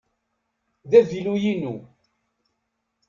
[0.89, 1.73] D avilu-inu.